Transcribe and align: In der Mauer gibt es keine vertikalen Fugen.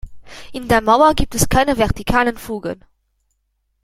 In 0.51 0.67
der 0.67 0.81
Mauer 0.81 1.13
gibt 1.13 1.35
es 1.35 1.47
keine 1.47 1.77
vertikalen 1.77 2.35
Fugen. 2.35 2.83